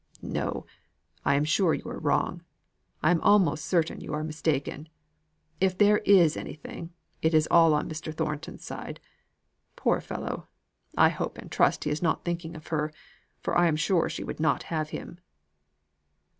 [0.23, 0.65] "No,
[1.23, 2.41] I am sure you are wrong,
[3.03, 4.89] I am almost certain you are mistaken.
[5.59, 6.89] If there is anything,
[7.21, 8.11] it is all on Mr.
[8.11, 8.99] Thornton's side.
[9.75, 10.47] Poor fellow!
[10.97, 12.91] I hope and trust he is not thinking of her,
[13.41, 15.19] for I am sure she would not have him."